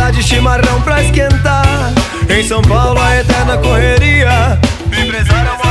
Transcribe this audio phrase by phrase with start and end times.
[0.00, 1.92] Vontade, chimarrão pra esquentar.
[2.28, 4.58] Em São Paulo, a eterna correria.
[4.86, 5.69] Empresário, é motoboy,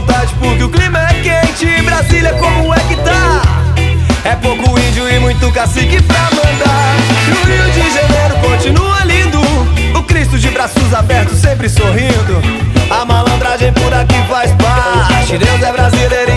[0.00, 1.82] vontade porque o clima é quente.
[1.82, 3.42] Brasília como é que tá?
[4.24, 6.96] É pouco índio e muito cacique pra mandar.
[7.28, 9.40] E o Rio de Janeiro continua lindo.
[9.98, 12.40] O Cristo de braços abertos sempre sorrindo.
[12.90, 15.38] A malandragem por aqui faz parte.
[15.38, 16.29] Deus é brasileiro